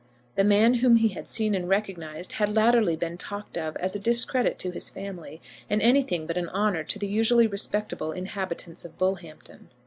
The 0.33 0.43
man 0.43 0.73
whom 0.81 0.95
he 0.95 1.09
had 1.09 1.27
seen 1.27 1.53
and 1.53 1.69
recognised 1.69 2.31
had 2.31 2.55
latterly 2.55 2.95
been 2.95 3.19
talked 3.19 3.55
of 3.55 3.77
as 3.77 3.95
a 3.95 3.99
discredit 3.99 4.57
to 4.57 4.71
his 4.71 4.89
family, 4.89 5.39
and 5.69 5.79
anything 5.79 6.25
but 6.25 6.39
an 6.39 6.49
honour 6.49 6.83
to 6.85 6.97
the 6.97 7.05
usually 7.05 7.45
respectable 7.45 8.11
inhabitants 8.11 8.83
of 8.83 8.97
Bullhampton. 8.97 9.69